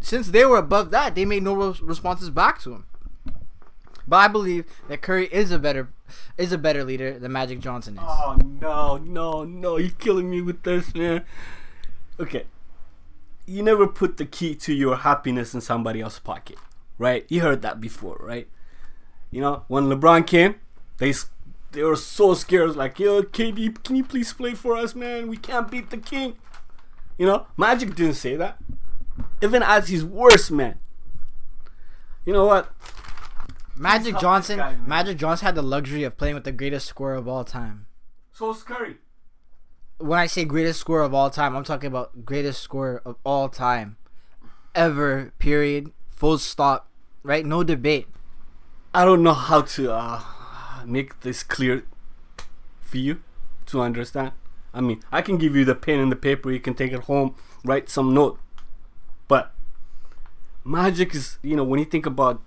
since 0.00 0.28
they 0.28 0.44
were 0.44 0.58
above 0.58 0.90
that, 0.90 1.14
they 1.14 1.24
made 1.24 1.42
no 1.42 1.74
responses 1.82 2.30
back 2.30 2.60
to 2.62 2.72
him. 2.72 2.86
But 4.06 4.16
I 4.16 4.28
believe 4.28 4.64
that 4.88 5.02
Curry 5.02 5.26
is 5.26 5.50
a 5.50 5.58
better 5.58 5.88
is 6.38 6.52
a 6.52 6.58
better 6.58 6.84
leader 6.84 7.18
than 7.18 7.32
Magic 7.32 7.60
Johnson 7.60 7.94
is. 7.94 8.02
Oh 8.02 8.36
no, 8.60 8.96
no, 8.96 9.44
no! 9.44 9.76
You're 9.76 9.90
killing 9.90 10.30
me 10.30 10.40
with 10.40 10.62
this, 10.62 10.94
man. 10.94 11.24
Okay, 12.20 12.44
you 13.48 13.62
never 13.62 13.86
put 13.86 14.18
the 14.18 14.26
key 14.26 14.54
to 14.54 14.74
your 14.74 14.96
happiness 14.96 15.54
in 15.54 15.60
somebody 15.60 16.02
else's 16.02 16.20
pocket, 16.20 16.58
right? 16.98 17.24
You 17.28 17.40
heard 17.40 17.62
that 17.62 17.80
before, 17.80 18.18
right? 18.20 18.46
You 19.30 19.40
know, 19.40 19.64
when 19.68 19.84
LeBron 19.84 20.26
came, 20.26 20.56
they 20.98 21.14
they 21.72 21.82
were 21.82 21.96
so 21.96 22.34
scared, 22.34 22.76
like, 22.76 22.98
yo, 22.98 23.22
KD, 23.22 23.82
can 23.82 23.96
you 23.96 24.04
please 24.04 24.32
play 24.32 24.54
for 24.54 24.76
us, 24.76 24.94
man? 24.94 25.28
We 25.28 25.36
can't 25.36 25.70
beat 25.70 25.90
the 25.90 25.96
king. 25.96 26.36
You 27.16 27.26
know, 27.26 27.46
Magic 27.56 27.94
didn't 27.94 28.14
say 28.14 28.36
that. 28.36 28.58
Even 29.42 29.62
as 29.62 29.88
his 29.88 30.04
worst 30.04 30.50
man. 30.50 30.78
You 32.24 32.32
know 32.34 32.46
what? 32.46 32.70
Magic 33.76 34.18
Johnson. 34.18 34.58
guy. 34.58 34.76
Magic 34.86 35.16
Johnson 35.16 35.46
had 35.46 35.54
the 35.54 35.62
luxury 35.62 36.04
of 36.04 36.16
playing 36.16 36.34
with 36.34 36.44
the 36.44 36.52
greatest 36.52 36.86
scorer 36.86 37.14
of 37.14 37.26
all 37.26 37.44
time. 37.44 37.86
So 38.32 38.52
scary. 38.52 38.98
When 39.98 40.18
I 40.18 40.26
say 40.26 40.44
greatest 40.44 40.78
scorer 40.80 41.02
of 41.02 41.12
all 41.12 41.28
time, 41.28 41.56
I'm 41.56 41.64
talking 41.64 41.88
about 41.88 42.24
greatest 42.24 42.62
scorer 42.62 43.02
of 43.04 43.16
all 43.24 43.48
time, 43.48 43.96
ever. 44.74 45.32
Period. 45.38 45.92
Full 46.06 46.38
stop. 46.38 46.88
Right? 47.24 47.44
No 47.44 47.64
debate. 47.64 48.06
I 48.94 49.04
don't 49.04 49.22
know 49.22 49.34
how 49.34 49.62
to 49.62 49.92
uh, 49.92 50.22
make 50.86 51.20
this 51.20 51.42
clear 51.42 51.84
for 52.80 52.96
you 52.96 53.22
to 53.66 53.80
understand. 53.80 54.32
I 54.72 54.80
mean, 54.80 55.02
I 55.10 55.20
can 55.20 55.36
give 55.36 55.56
you 55.56 55.64
the 55.64 55.74
pen 55.74 55.98
and 55.98 56.12
the 56.12 56.16
paper. 56.16 56.50
You 56.52 56.60
can 56.60 56.74
take 56.74 56.92
it 56.92 57.00
home, 57.00 57.34
write 57.64 57.90
some 57.90 58.14
note. 58.14 58.38
But 59.26 59.52
magic 60.64 61.14
is, 61.14 61.38
you 61.42 61.56
know, 61.56 61.64
when 61.64 61.80
you 61.80 61.84
think 61.84 62.06
about, 62.06 62.40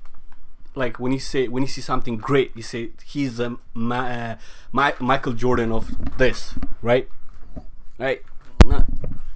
like, 0.74 1.00
when 1.00 1.12
you 1.12 1.20
say 1.20 1.48
when 1.48 1.64
you 1.64 1.68
see 1.68 1.82
something 1.82 2.18
great, 2.18 2.56
you 2.56 2.64
say 2.64 2.92
he's 3.04 3.40
a 3.40 3.58
Ma- 3.74 4.08
uh, 4.08 4.36
Mi- 4.72 4.98
Michael 5.00 5.34
Jordan 5.34 5.72
of 5.72 6.18
this, 6.18 6.56
right? 6.82 7.10
Right? 8.02 8.24
Ma- 8.66 8.86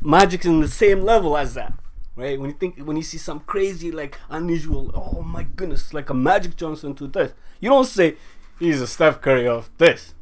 Magic's 0.02 0.46
in 0.46 0.60
the 0.60 0.68
same 0.68 1.02
level 1.02 1.38
as 1.38 1.54
that 1.54 1.74
right? 2.16 2.40
When 2.40 2.50
you 2.50 2.56
think, 2.56 2.80
when 2.80 2.98
you 2.98 3.04
see 3.04 3.18
some 3.18 3.42
crazy, 3.42 3.92
like 3.92 4.18
unusual, 4.30 4.92
oh 4.94 5.22
my 5.22 5.44
goodness, 5.44 5.94
like 5.94 6.10
a 6.10 6.14
Magic 6.14 6.56
Johnson 6.56 6.96
to 6.96 7.08
this, 7.08 7.34
you 7.60 7.70
don't 7.70 7.86
say 7.86 8.16
he's 8.60 8.82
a 8.82 8.88
Steph 8.88 9.22
Curry 9.22 9.48
of 9.48 9.70
this. 9.78 10.14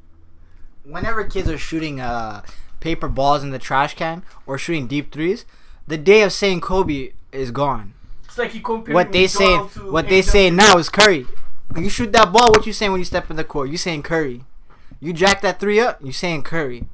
Whenever 0.84 1.24
kids 1.24 1.50
are 1.50 1.58
shooting 1.58 2.02
uh, 2.02 2.44
paper 2.80 3.08
balls 3.08 3.44
in 3.44 3.52
the 3.52 3.60
trash 3.60 3.96
can 3.96 4.24
or 4.46 4.58
shooting 4.58 4.88
deep 4.88 5.12
threes, 5.12 5.46
the 5.88 5.98
day 5.98 6.22
of 6.24 6.34
saying 6.34 6.62
Kobe 6.62 7.12
is 7.32 7.52
gone. 7.52 7.94
It's 8.26 8.38
like 8.38 8.52
he 8.52 8.60
compared 8.60 8.94
What 8.94 9.12
they 9.12 9.28
say, 9.28 9.58
what 9.58 10.10
they 10.10 10.22
say 10.22 10.50
now 10.50 10.78
is 10.78 10.90
Curry. 10.90 11.26
When 11.70 11.84
you 11.84 11.90
shoot 11.90 12.12
that 12.12 12.32
ball, 12.32 12.52
what 12.52 12.66
you 12.66 12.74
saying 12.74 12.92
when 12.92 13.02
you 13.02 13.06
step 13.06 13.30
in 13.30 13.36
the 13.36 13.44
court? 13.44 13.70
You 13.70 13.78
saying 13.78 14.04
Curry. 14.04 14.44
You 15.00 15.14
jack 15.14 15.42
that 15.42 15.60
three 15.60 15.80
up, 15.80 16.00
you 16.04 16.12
saying 16.12 16.44
Curry. 16.44 16.86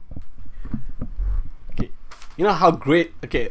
You 2.39 2.45
know 2.45 2.53
how 2.53 2.71
great, 2.71 3.11
okay, 3.21 3.49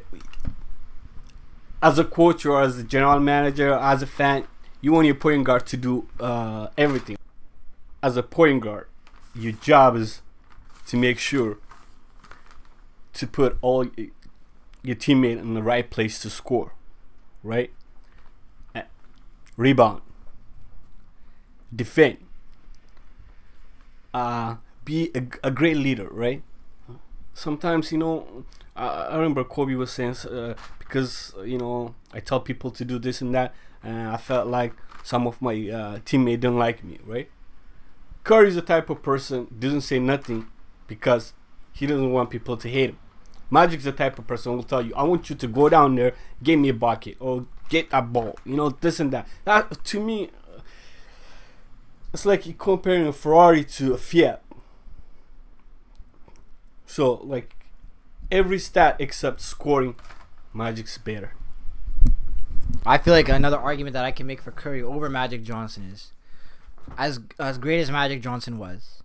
as 1.82 1.98
a 1.98 2.04
coach 2.04 2.46
or 2.46 2.62
as 2.62 2.78
a 2.78 2.82
general 2.82 3.20
manager, 3.20 3.74
as 3.74 4.00
a 4.00 4.06
fan, 4.06 4.44
you 4.80 4.92
want 4.92 5.04
your 5.04 5.14
point 5.14 5.44
guard 5.44 5.66
to 5.66 5.76
do 5.76 6.08
uh, 6.18 6.68
everything. 6.78 7.18
As 8.02 8.16
a 8.16 8.22
point 8.22 8.62
guard, 8.62 8.86
your 9.34 9.52
job 9.52 9.94
is 9.94 10.22
to 10.86 10.96
make 10.96 11.18
sure 11.18 11.58
to 13.12 13.26
put 13.26 13.58
all 13.60 13.84
your 14.82 14.96
teammate 14.96 15.38
in 15.38 15.52
the 15.52 15.62
right 15.62 15.90
place 15.90 16.18
to 16.20 16.30
score, 16.30 16.72
right? 17.42 17.70
Rebound, 19.58 20.00
defend, 21.76 22.16
uh, 24.14 24.54
be 24.86 25.10
a, 25.14 25.26
a 25.44 25.50
great 25.50 25.76
leader, 25.76 26.08
right? 26.10 26.42
Sometimes 27.38 27.92
you 27.92 27.98
know, 27.98 28.44
I, 28.74 28.86
I 28.86 29.16
remember 29.16 29.44
Kobe 29.44 29.74
was 29.74 29.92
saying 29.92 30.16
uh, 30.28 30.54
because 30.80 31.32
you 31.44 31.56
know 31.56 31.94
I 32.12 32.18
tell 32.18 32.40
people 32.40 32.72
to 32.72 32.84
do 32.84 32.98
this 32.98 33.20
and 33.20 33.32
that, 33.32 33.54
and 33.82 34.08
I 34.08 34.16
felt 34.16 34.48
like 34.48 34.72
some 35.04 35.24
of 35.24 35.40
my 35.40 35.70
uh, 35.70 35.98
teammates 36.04 36.42
don't 36.42 36.58
like 36.58 36.82
me, 36.82 36.98
right? 37.06 37.30
Curry's 38.24 38.56
the 38.56 38.62
type 38.62 38.90
of 38.90 39.02
person 39.04 39.46
doesn't 39.56 39.82
say 39.82 40.00
nothing 40.00 40.48
because 40.88 41.32
he 41.72 41.86
doesn't 41.86 42.10
want 42.12 42.28
people 42.28 42.56
to 42.56 42.68
hate 42.68 42.90
him. 42.90 42.98
Magic's 43.50 43.84
the 43.84 43.92
type 43.92 44.18
of 44.18 44.26
person 44.26 44.56
will 44.56 44.64
tell 44.64 44.82
you, 44.82 44.92
"I 44.96 45.04
want 45.04 45.30
you 45.30 45.36
to 45.36 45.46
go 45.46 45.68
down 45.68 45.94
there, 45.94 46.14
get 46.42 46.56
me 46.56 46.70
a 46.70 46.74
bucket, 46.74 47.18
or 47.20 47.46
get 47.68 47.86
a 47.92 48.02
ball," 48.02 48.36
you 48.44 48.56
know, 48.56 48.70
this 48.70 48.98
and 48.98 49.12
that. 49.12 49.28
That 49.44 49.84
to 49.84 50.00
me, 50.00 50.30
uh, 50.56 50.60
it's 52.12 52.26
like 52.26 52.58
comparing 52.58 53.06
a 53.06 53.12
Ferrari 53.12 53.62
to 53.64 53.94
a 53.94 53.96
Fiat. 53.96 54.42
So 56.88 57.20
like 57.22 57.54
every 58.32 58.58
stat 58.58 58.96
except 58.98 59.40
scoring, 59.40 59.94
Magic's 60.52 60.96
better. 60.98 61.34
I 62.84 62.96
feel 62.98 63.12
like 63.12 63.28
another 63.28 63.58
argument 63.58 63.92
that 63.92 64.06
I 64.06 64.10
can 64.10 64.26
make 64.26 64.40
for 64.40 64.50
Curry 64.50 64.82
over 64.82 65.08
Magic 65.08 65.42
Johnson 65.44 65.90
is, 65.92 66.12
as 66.96 67.20
as 67.38 67.58
great 67.58 67.80
as 67.80 67.90
Magic 67.90 68.22
Johnson 68.22 68.58
was, 68.58 69.02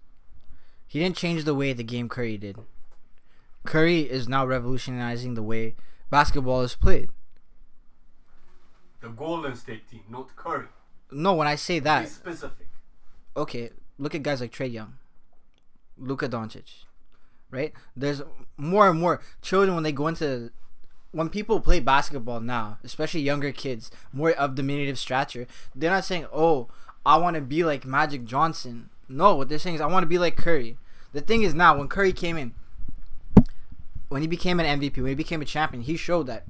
he 0.88 1.00
didn't 1.00 1.18
change 1.18 1.44
the 1.44 1.54
way 1.54 1.74
the 1.74 1.84
game 1.84 2.08
Curry 2.08 2.38
did. 2.38 2.58
Curry 3.66 4.02
is 4.02 4.30
now 4.30 4.46
revolutionizing 4.46 5.34
the 5.34 5.44
way 5.44 5.76
basketball 6.10 6.62
is 6.62 6.76
played. 6.76 7.10
The 9.02 9.10
Golden 9.10 9.56
State 9.56 9.90
team, 9.92 10.04
not 10.10 10.34
Curry. 10.38 10.68
No, 11.12 11.34
when 11.34 11.48
I 11.48 11.56
say 11.56 11.80
that, 11.80 12.08
specific. 12.08 12.68
okay, 13.36 13.72
look 14.00 14.16
at 14.16 14.24
guys 14.24 14.40
like 14.40 14.54
Trae 14.54 14.72
Young, 14.72 14.96
Luka 15.98 16.30
Doncic, 16.30 16.86
right? 17.54 17.72
There's 17.96 18.22
more 18.58 18.90
and 18.90 19.00
more 19.00 19.22
children 19.42 19.76
when 19.76 19.84
they 19.84 19.92
go 19.92 20.08
into 20.08 20.52
when 21.12 21.30
people 21.30 21.60
play 21.60 21.80
basketball 21.80 22.42
now, 22.42 22.80
especially 22.84 23.22
younger 23.22 23.52
kids, 23.52 23.92
more 24.12 24.32
of 24.32 24.56
diminutive 24.56 24.98
stature, 24.98 25.46
they're 25.76 25.92
not 25.92 26.04
saying, 26.04 26.26
"Oh, 26.34 26.68
I 27.06 27.18
want 27.18 27.36
to 27.36 27.42
be 27.42 27.64
like 27.64 27.86
Magic 27.86 28.26
Johnson." 28.26 28.90
No, 29.08 29.36
what 29.36 29.48
they're 29.48 29.60
saying 29.60 29.76
is, 29.76 29.82
"I 29.82 29.86
want 29.86 30.04
to 30.04 30.08
be 30.08 30.18
like 30.18 30.36
Curry." 30.36 30.78
The 31.14 31.22
thing 31.22 31.44
is 31.44 31.54
now, 31.54 31.78
when 31.78 31.88
Curry 31.88 32.14
came 32.14 32.36
in, 32.36 32.54
when 34.10 34.24
he 34.24 34.28
became 34.28 34.60
an 34.60 34.66
MVP, 34.66 35.02
when 35.02 35.10
he 35.10 35.16
became 35.16 35.42
a 35.42 35.46
champion, 35.46 35.84
he 35.84 35.96
showed 35.96 36.26
that 36.28 36.46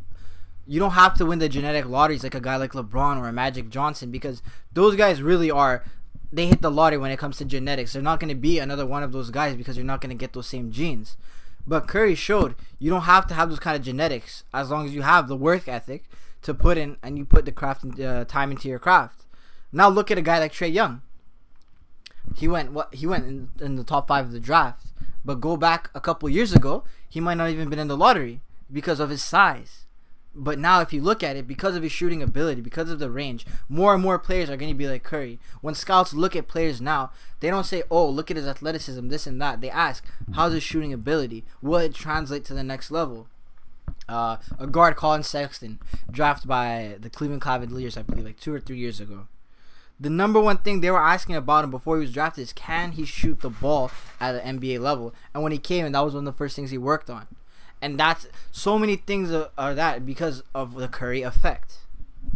you 0.65 0.79
don't 0.79 0.91
have 0.91 1.13
to 1.15 1.25
win 1.25 1.39
the 1.39 1.49
genetic 1.49 1.85
lotteries 1.85 2.23
like 2.23 2.35
a 2.35 2.39
guy 2.39 2.55
like 2.55 2.71
LeBron 2.71 3.17
or 3.17 3.27
a 3.27 3.33
Magic 3.33 3.69
Johnson 3.69 4.11
because 4.11 4.41
those 4.71 4.95
guys 4.95 5.21
really 5.21 5.51
are 5.51 5.83
they 6.33 6.47
hit 6.47 6.61
the 6.61 6.71
lottery 6.71 6.97
when 6.97 7.11
it 7.11 7.19
comes 7.19 7.37
to 7.37 7.45
genetics. 7.45 7.93
They're 7.93 8.01
not 8.01 8.19
going 8.19 8.29
to 8.29 8.35
be 8.35 8.57
another 8.57 8.87
one 8.87 9.03
of 9.03 9.11
those 9.11 9.29
guys 9.29 9.55
because 9.55 9.77
you're 9.77 9.85
not 9.85 10.01
going 10.01 10.09
to 10.09 10.19
get 10.19 10.33
those 10.33 10.47
same 10.47 10.71
genes. 10.71 11.15
But 11.67 11.87
Curry 11.87 12.15
showed 12.15 12.55
you 12.79 12.89
don't 12.89 13.03
have 13.03 13.27
to 13.27 13.35
have 13.35 13.49
those 13.49 13.59
kind 13.59 13.77
of 13.77 13.83
genetics 13.83 14.43
as 14.53 14.71
long 14.71 14.85
as 14.85 14.95
you 14.95 15.03
have 15.03 15.27
the 15.27 15.35
work 15.35 15.67
ethic 15.67 16.05
to 16.41 16.53
put 16.53 16.77
in 16.77 16.97
and 17.03 17.17
you 17.17 17.25
put 17.25 17.45
the 17.45 17.51
craft 17.51 17.83
and 17.83 18.01
uh, 18.01 18.25
time 18.25 18.51
into 18.51 18.67
your 18.67 18.79
craft. 18.79 19.25
Now 19.71 19.89
look 19.89 20.09
at 20.09 20.17
a 20.17 20.21
guy 20.21 20.39
like 20.39 20.51
Trae 20.51 20.73
Young. 20.73 21.01
He 22.35 22.47
went 22.47 22.71
what 22.71 22.93
he 22.95 23.05
went 23.05 23.25
in, 23.25 23.49
in 23.61 23.75
the 23.75 23.83
top 23.83 24.07
five 24.07 24.25
of 24.25 24.31
the 24.31 24.39
draft, 24.39 24.87
but 25.23 25.39
go 25.39 25.55
back 25.55 25.89
a 25.93 26.01
couple 26.01 26.27
years 26.29 26.53
ago, 26.53 26.83
he 27.07 27.19
might 27.19 27.35
not 27.35 27.49
even 27.49 27.69
been 27.69 27.79
in 27.79 27.87
the 27.87 27.97
lottery 27.97 28.41
because 28.71 28.99
of 28.99 29.09
his 29.09 29.23
size. 29.23 29.85
But 30.35 30.57
now, 30.57 30.81
if 30.81 30.91
you 30.91 31.01
look 31.01 31.21
at 31.21 31.35
it, 31.35 31.47
because 31.47 31.75
of 31.75 31.83
his 31.83 31.91
shooting 31.91 32.23
ability, 32.23 32.61
because 32.61 32.89
of 32.89 32.97
the 32.97 33.11
range, 33.11 33.45
more 33.69 33.93
and 33.93 34.01
more 34.01 34.17
players 34.17 34.49
are 34.49 34.57
going 34.57 34.71
to 34.71 34.77
be 34.77 34.87
like 34.87 35.03
Curry. 35.03 35.39
When 35.61 35.75
scouts 35.75 36.13
look 36.13 36.35
at 36.35 36.47
players 36.47 36.81
now, 36.81 37.11
they 37.39 37.51
don't 37.51 37.65
say, 37.65 37.83
"Oh, 37.91 38.09
look 38.09 38.31
at 38.31 38.37
his 38.37 38.47
athleticism, 38.47 39.09
this 39.09 39.27
and 39.27 39.39
that." 39.41 39.61
They 39.61 39.69
ask, 39.69 40.03
"How's 40.33 40.53
his 40.53 40.63
shooting 40.63 40.91
ability? 40.91 41.43
Will 41.61 41.79
it 41.79 41.93
translate 41.93 42.45
to 42.45 42.55
the 42.55 42.63
next 42.63 42.89
level?" 42.89 43.27
Uh, 44.09 44.37
a 44.57 44.65
guard, 44.65 44.95
Collin 44.95 45.23
Sexton, 45.23 45.79
drafted 46.09 46.47
by 46.47 46.97
the 46.99 47.09
Cleveland 47.09 47.41
Cavaliers, 47.43 47.95
I 47.95 48.01
believe, 48.01 48.25
like 48.25 48.39
two 48.39 48.53
or 48.53 48.59
three 48.59 48.77
years 48.77 48.99
ago. 48.99 49.27
The 49.99 50.09
number 50.09 50.39
one 50.39 50.57
thing 50.57 50.81
they 50.81 50.89
were 50.89 51.01
asking 51.01 51.35
about 51.35 51.63
him 51.63 51.71
before 51.71 51.97
he 51.97 52.01
was 52.01 52.13
drafted 52.13 52.41
is, 52.41 52.53
can 52.53 52.93
he 52.93 53.05
shoot 53.05 53.41
the 53.41 53.49
ball 53.49 53.91
at 54.19 54.35
an 54.35 54.59
NBA 54.59 54.79
level? 54.79 55.13
And 55.33 55.43
when 55.43 55.51
he 55.51 55.59
came 55.59 55.85
in, 55.85 55.91
that 55.91 56.03
was 56.03 56.15
one 56.15 56.27
of 56.27 56.33
the 56.33 56.37
first 56.37 56.55
things 56.55 56.71
he 56.71 56.77
worked 56.77 57.09
on 57.09 57.27
and 57.83 57.99
that's 57.99 58.27
so 58.49 58.79
many 58.79 58.95
things 58.95 59.29
are, 59.31 59.73
that 59.73 60.05
because 60.05 60.41
of 60.55 60.75
the 60.75 60.87
Curry 60.87 61.21
effect. 61.21 61.79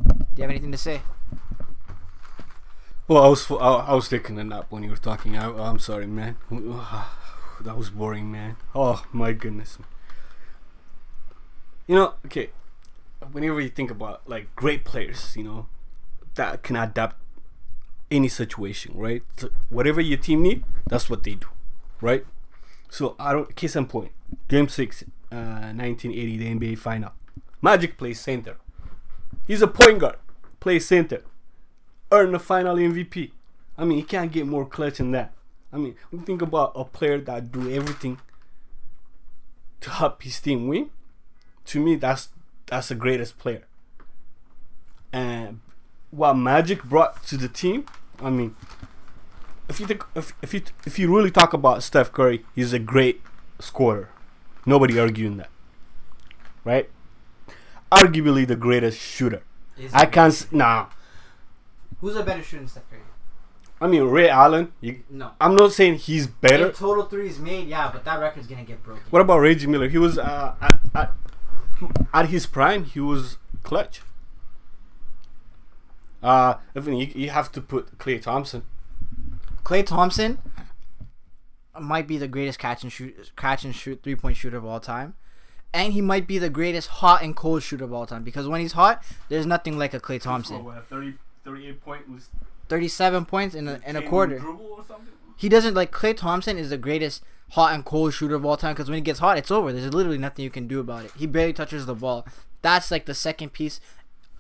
Do 0.06 0.14
you 0.36 0.42
have 0.44 0.52
anything 0.52 0.74
to 0.74 0.78
say? 0.78 1.02
Well, 3.08 3.24
I 3.24 3.30
was 3.30 3.50
I, 3.50 3.56
I 3.56 3.94
was 3.94 4.10
taking 4.10 4.38
a 4.38 4.44
nap 4.44 4.66
when 4.70 4.84
you 4.84 4.90
were 4.90 4.98
talking. 4.98 5.38
I, 5.38 5.50
I'm 5.50 5.80
sorry, 5.80 6.06
man. 6.06 6.36
That 7.60 7.76
was 7.76 7.90
boring, 7.90 8.32
man. 8.32 8.56
Oh 8.76 9.04
my 9.12 9.34
goodness. 9.34 9.80
You 11.88 11.96
know, 11.96 12.14
okay. 12.28 12.52
Whenever 13.32 13.60
you 13.60 13.70
think 13.70 13.90
about 13.90 14.22
like 14.30 14.56
great 14.56 14.84
players, 14.84 15.36
you 15.36 15.44
know, 15.44 15.66
that 16.36 16.62
can 16.62 16.76
adapt 16.76 17.16
any 18.12 18.28
situation, 18.28 18.92
right? 18.96 19.24
So 19.38 19.50
whatever 19.70 20.02
your 20.02 20.20
team 20.20 20.44
need, 20.44 20.66
that's 20.86 21.10
what 21.10 21.24
they 21.24 21.34
do, 21.34 21.48
right? 22.00 22.28
So 22.92 23.16
I 23.18 23.34
don't. 23.34 23.56
Case 23.56 23.76
in 23.76 23.88
point, 23.88 24.12
Game 24.50 24.68
Six, 24.68 25.04
uh, 25.32 25.74
1980, 25.74 26.38
the 26.38 26.56
NBA 26.56 26.78
Final. 26.78 27.12
Magic 27.62 27.98
plays 27.98 28.20
center. 28.20 28.58
He's 29.48 29.62
a 29.62 29.68
point 29.68 30.00
guard, 30.00 30.18
plays 30.60 30.88
center, 30.88 31.24
earn 32.12 32.32
the 32.32 32.40
Final 32.40 32.76
MVP. 32.76 33.32
I 33.78 33.86
mean, 33.86 33.98
he 33.98 34.04
can't 34.04 34.32
get 34.32 34.48
more 34.48 34.66
clutch 34.66 34.98
than 34.98 35.12
that. 35.12 35.34
I 35.72 35.78
mean, 35.78 35.96
think 36.26 36.42
about 36.42 36.72
a 36.76 36.84
player 36.86 37.20
that 37.20 37.52
do 37.52 37.70
everything 37.72 38.20
to 39.82 39.90
help 39.90 40.24
his 40.24 40.40
team 40.40 40.68
win. 40.68 40.90
To 41.66 41.80
me, 41.80 41.96
that's 41.96 42.30
that's 42.66 42.90
the 42.90 42.96
greatest 42.96 43.38
player. 43.38 43.64
And 45.12 45.60
what 46.12 46.34
Magic 46.36 46.84
brought 46.84 47.24
to 47.28 47.38
the 47.38 47.48
team, 47.48 47.86
I 48.22 48.30
mean, 48.30 48.56
if 49.70 49.80
you 49.80 49.88
think 49.88 50.04
if 50.16 50.34
if 50.42 50.54
you 50.54 50.62
if 50.86 50.98
you 50.98 51.14
really 51.14 51.32
talk 51.32 51.54
about 51.54 51.84
Steph 51.84 52.12
Curry, 52.12 52.46
he's 52.56 52.74
a 52.74 52.80
great 52.80 53.22
scorer. 53.60 54.10
Nobody 54.68 55.00
arguing 55.00 55.38
that, 55.38 55.50
right? 56.66 56.90
Arguably 57.92 58.46
the 58.46 58.56
greatest 58.58 59.00
shooter. 59.00 59.42
Is 59.78 59.94
I 59.94 60.06
can't. 60.06 60.34
s- 60.34 60.52
Nah, 60.52 60.88
Who's 62.02 62.16
a 62.16 62.24
better 62.24 62.44
shooter 62.44 62.58
than 62.60 62.68
Steph 62.68 62.90
Curry? 62.92 63.00
I 63.80 63.88
mean 63.88 64.04
Ray 64.04 64.28
Allen. 64.30 64.74
You, 64.82 65.02
No. 65.10 65.32
I'm 65.40 65.56
not 65.56 65.72
saying 65.72 65.96
he's 66.00 66.28
better. 66.28 66.68
If 66.68 66.78
total 66.80 67.06
threes 67.06 67.40
made, 67.40 67.68
yeah, 67.68 67.90
but 67.92 68.04
that 68.06 68.20
record's 68.20 68.48
gonna 68.48 68.64
get 68.66 68.84
broken. 68.84 69.04
What 69.10 69.22
about 69.22 69.40
Reggie 69.40 69.68
Miller? 69.68 69.88
He 69.88 69.98
was 69.98 70.18
uh, 70.18 70.56
at, 70.62 70.80
at 70.94 71.14
at 72.14 72.30
his 72.30 72.46
prime. 72.46 72.84
He 72.86 73.00
was 73.00 73.38
clutch. 73.64 74.02
Uh, 76.22 76.56
I 76.76 76.80
mean, 76.80 76.98
you, 76.98 77.08
you 77.16 77.30
have 77.30 77.52
to 77.54 77.62
put 77.62 77.98
Klay 78.00 78.22
Thompson. 78.22 78.64
Klay 79.64 79.86
Thompson 79.86 80.40
might 81.82 82.08
be 82.08 82.18
the 82.18 82.28
greatest 82.28 82.60
catch 82.60 82.84
and 82.84 82.92
shoot, 82.92 83.32
catch 83.36 83.64
and 83.64 83.76
shoot 83.76 84.02
three 84.04 84.16
point 84.16 84.38
shooter 84.38 84.58
of 84.58 84.66
all 84.66 84.80
time, 84.80 85.16
and 85.74 85.94
he 85.94 86.02
might 86.02 86.28
be 86.28 86.38
the 86.38 86.50
greatest 86.50 86.88
hot 86.90 87.22
and 87.22 87.36
cold 87.36 87.64
shooter 87.64 87.84
of 87.86 87.94
all 87.94 88.06
time. 88.06 88.24
Because 88.24 88.48
when 88.48 88.62
he's 88.62 88.74
hot, 88.74 89.04
there's 89.30 89.46
nothing 89.46 89.78
like 89.78 89.94
a 89.94 90.00
Klay 90.00 90.22
Thompson. 90.22 90.66
30, 90.90 91.14
38 91.44 91.82
points 91.84 92.30
Thirty-seven 92.70 93.26
points 93.26 93.56
in 93.56 93.68
a 93.68 93.80
in 93.86 93.96
a 93.96 94.02
quarter. 94.02 94.44
or. 94.46 94.84
He 95.38 95.48
doesn't 95.48 95.74
like 95.74 95.92
Klay 95.92 96.18
Thompson 96.18 96.58
is 96.58 96.70
the 96.70 96.78
greatest 96.78 97.24
hot 97.52 97.74
and 97.74 97.86
cold 97.86 98.14
shooter 98.14 98.36
of 98.36 98.46
all 98.46 98.58
time. 98.58 98.74
Because 98.74 98.90
when 98.90 98.98
he 98.98 99.02
gets 99.02 99.20
hot, 99.20 99.38
it's 99.38 99.52
over. 99.52 99.72
There's 99.72 99.94
literally 99.94 100.18
nothing 100.18 100.44
you 100.44 100.50
can 100.50 100.68
do 100.68 100.80
about 100.82 101.06
it. 101.06 101.12
He 101.18 101.28
barely 101.28 101.54
touches 101.54 101.86
the 101.86 101.96
ball. 101.96 102.26
That's 102.62 102.92
like 102.92 103.06
the 103.06 103.14
second 103.14 103.54
piece. 103.54 103.80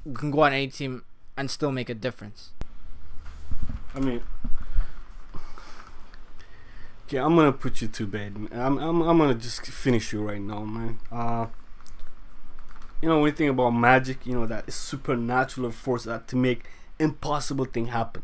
You 0.06 0.14
can 0.14 0.32
go 0.32 0.42
on 0.42 0.52
any 0.54 0.68
team 0.68 1.06
and 1.38 1.50
still 1.50 1.72
make 1.72 1.90
a 1.90 1.94
difference. 1.94 2.50
I 3.96 4.00
mean, 4.00 4.22
okay, 7.08 7.18
I'm 7.18 7.36
gonna 7.38 7.54
put 7.54 7.82
you 7.82 7.88
to 7.88 8.06
bed. 8.06 8.36
I'm 8.52 8.78
I'm 8.78 9.02
I'm 9.02 9.18
gonna 9.18 9.34
just 9.34 9.66
finish 9.66 10.12
you 10.12 10.22
right 10.22 10.42
now, 10.42 10.66
man. 10.66 11.00
Uh, 11.10 11.48
you 13.02 13.08
know, 13.08 13.20
when 13.20 13.28
you 13.28 13.32
think 13.32 13.52
about 13.52 13.72
magic, 13.72 14.26
you 14.26 14.34
know 14.34 14.46
that 14.46 14.72
supernatural 14.72 15.72
force 15.72 16.04
that 16.04 16.28
to 16.30 16.36
make 16.36 16.66
impossible 17.00 17.66
thing 17.66 17.88
happen, 17.88 18.24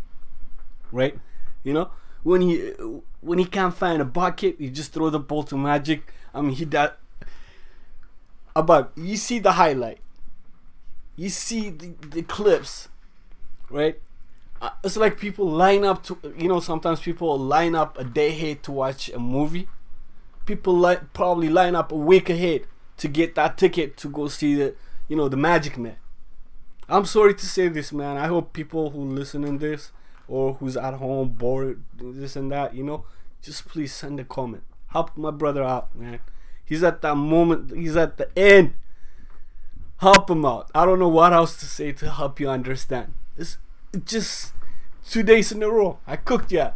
right? 0.92 1.18
You 1.64 1.74
know, 1.74 1.92
when 2.24 2.42
he 2.42 2.74
when 3.22 3.40
he 3.40 3.46
can't 3.46 3.74
find 3.74 4.02
a 4.02 4.06
bucket, 4.06 4.58
he 4.60 4.70
just 4.70 4.92
throw 4.92 5.10
the 5.10 5.20
ball 5.20 5.44
to 5.44 5.58
magic. 5.58 6.12
I 6.34 6.42
mean, 6.42 6.52
he 6.52 6.66
that. 6.66 7.00
About 8.56 8.92
you 8.96 9.18
see 9.18 9.40
the 9.40 9.54
highlight, 9.54 9.98
you 11.16 11.30
see 11.30 11.72
the, 11.72 11.96
the 12.08 12.22
clips, 12.22 12.88
right? 13.68 14.00
It's 14.84 14.98
like 14.98 15.18
people 15.18 15.50
line 15.50 15.84
up 15.84 16.04
to 16.04 16.18
you 16.38 16.48
know 16.48 16.60
sometimes 16.60 17.02
people 17.02 17.38
line 17.38 17.76
up 17.76 17.98
a 17.98 18.04
day 18.04 18.30
ahead 18.30 18.64
to 18.64 18.72
watch 18.72 19.10
a 19.10 19.20
movie. 19.20 19.68
People 20.46 20.76
like 20.76 21.14
probably 21.14 21.50
line 21.50 21.76
up 21.76 21.92
a 21.92 21.96
week 21.96 22.30
ahead 22.30 22.66
to 22.98 23.08
get 23.08 23.36
that 23.36 23.58
ticket 23.58 23.98
to 23.98 24.10
go 24.10 24.28
see 24.28 24.56
the 24.56 24.76
you 25.08 25.16
know 25.16 25.28
the 25.28 25.38
magic 25.38 25.78
man. 25.78 25.98
I'm 26.90 27.06
sorry 27.06 27.34
to 27.34 27.46
say 27.46 27.68
this 27.70 27.92
man. 27.92 28.18
I 28.18 28.28
hope 28.28 28.54
people 28.54 28.92
who 28.92 29.00
listen 29.00 29.44
in 29.44 29.58
this 29.58 29.92
or 30.28 30.56
who's 30.56 30.78
at 30.78 30.96
home 30.96 31.30
bored 31.30 31.84
this 31.98 32.36
and 32.36 32.52
that 32.52 32.74
you 32.74 32.84
know 32.84 33.06
just 33.42 33.68
please 33.68 33.94
send 33.94 34.20
a 34.20 34.24
comment. 34.24 34.64
Help 34.88 35.16
my 35.18 35.32
brother 35.32 35.64
out 35.64 35.96
man. 35.96 36.20
He's 36.64 36.84
at 36.84 37.02
that 37.02 37.16
moment 37.16 37.76
he's 37.76 37.98
at 37.98 38.18
the 38.18 38.38
end. 38.38 38.76
Help 39.98 40.30
him 40.30 40.46
out. 40.46 40.70
I 40.76 40.86
don't 40.86 41.00
know 41.00 41.10
what 41.10 41.34
else 41.34 41.56
to 41.58 41.66
say 41.66 41.92
to 41.94 42.12
help 42.12 42.40
you 42.40 42.50
understand. 42.50 43.14
It's 43.38 43.58
just 44.06 44.53
two 45.10 45.24
days 45.24 45.52
in 45.52 45.62
a 45.64 45.70
row. 45.70 46.00
I 46.08 46.16
cooked 46.16 46.52
yet. 46.52 46.76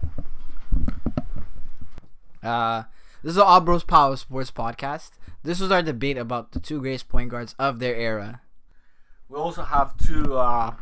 Uh, 2.43 2.83
this 3.23 3.31
is 3.31 3.35
the 3.35 3.43
All 3.43 3.61
Bros 3.61 3.83
Power 3.83 4.15
Sports 4.15 4.51
Podcast. 4.51 5.11
This 5.43 5.59
was 5.59 5.71
our 5.71 5.81
debate 5.81 6.17
about 6.17 6.51
the 6.51 6.59
two 6.59 6.79
greatest 6.79 7.09
point 7.09 7.29
guards 7.29 7.55
of 7.57 7.79
their 7.79 7.95
era. 7.95 8.41
We 9.29 9.37
also 9.37 9.63
have 9.63 9.97
two 9.97 10.37
uh, 10.37 10.75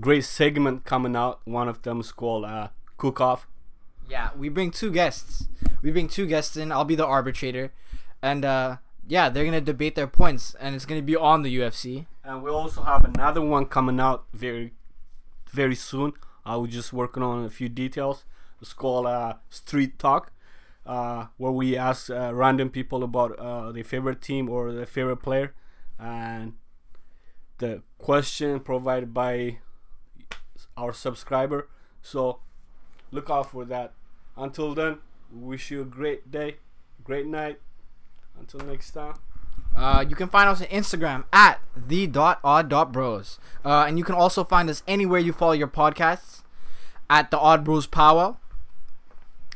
great 0.00 0.24
segment 0.24 0.84
coming 0.84 1.14
out. 1.14 1.40
One 1.44 1.68
of 1.68 1.82
them 1.82 2.00
is 2.00 2.12
called 2.12 2.44
uh, 2.44 2.68
Cook 2.96 3.20
Off. 3.20 3.46
Yeah, 4.08 4.30
we 4.36 4.48
bring 4.48 4.70
two 4.70 4.90
guests. 4.90 5.48
We 5.80 5.90
bring 5.90 6.08
two 6.08 6.26
guests 6.26 6.56
in. 6.56 6.72
I'll 6.72 6.84
be 6.84 6.96
the 6.96 7.06
arbitrator, 7.06 7.72
and 8.20 8.44
uh, 8.44 8.76
yeah, 9.06 9.28
they're 9.28 9.44
gonna 9.44 9.60
debate 9.60 9.94
their 9.94 10.06
points, 10.06 10.54
and 10.60 10.74
it's 10.74 10.84
gonna 10.84 11.02
be 11.02 11.16
on 11.16 11.42
the 11.42 11.56
UFC. 11.56 12.06
And 12.24 12.42
we 12.42 12.50
also 12.50 12.82
have 12.82 13.04
another 13.04 13.40
one 13.40 13.66
coming 13.66 14.00
out 14.00 14.24
very, 14.32 14.72
very 15.50 15.74
soon. 15.74 16.12
I 16.44 16.56
was 16.56 16.70
just 16.70 16.92
working 16.92 17.22
on 17.22 17.44
a 17.44 17.50
few 17.50 17.68
details. 17.68 18.24
It's 18.60 18.72
called 18.72 19.06
uh, 19.06 19.34
Street 19.50 19.98
Talk, 19.98 20.32
uh, 20.86 21.26
where 21.36 21.52
we 21.52 21.76
ask 21.76 22.10
uh, 22.10 22.32
random 22.34 22.70
people 22.70 23.02
about 23.02 23.38
uh, 23.38 23.72
their 23.72 23.84
favorite 23.84 24.20
team 24.20 24.48
or 24.48 24.72
their 24.72 24.86
favorite 24.86 25.22
player, 25.22 25.54
and 25.98 26.54
the 27.58 27.82
question 27.98 28.60
provided 28.60 29.12
by 29.14 29.58
our 30.76 30.92
subscriber. 30.92 31.68
So 32.02 32.40
look 33.10 33.30
out 33.30 33.50
for 33.50 33.64
that. 33.66 33.94
Until 34.36 34.74
then, 34.74 34.98
wish 35.30 35.70
you 35.70 35.82
a 35.82 35.84
great 35.84 36.30
day, 36.30 36.56
great 37.04 37.26
night. 37.26 37.60
Until 38.38 38.60
next 38.60 38.92
time. 38.92 39.14
Uh, 39.76 40.04
you 40.06 40.14
can 40.14 40.28
find 40.28 40.48
us 40.48 40.60
on 40.60 40.66
Instagram 40.68 41.24
at 41.32 41.60
the 41.76 42.10
odd. 42.44 42.72
Uh, 42.72 43.34
and 43.64 43.98
you 43.98 44.04
can 44.04 44.14
also 44.14 44.44
find 44.44 44.68
us 44.68 44.82
anywhere 44.86 45.18
you 45.18 45.32
follow 45.32 45.52
your 45.52 45.68
podcasts 45.68 46.42
at 47.08 47.30
the 47.30 47.38
Odd 47.38 47.64
Bros 47.64 47.86
Power. 47.86 48.36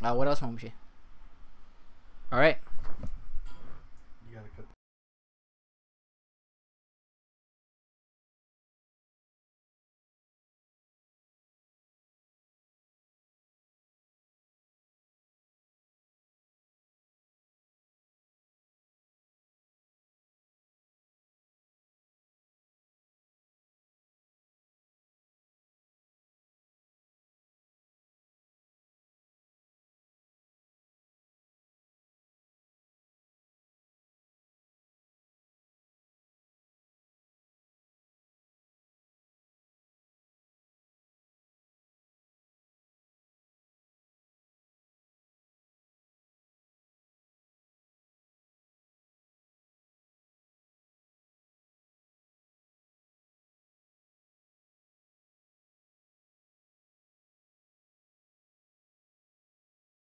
Uh, 0.03 0.15
what 0.15 0.29
else, 0.29 0.41
Momshi? 0.41 0.73
All 2.33 2.39
right. 2.39 2.59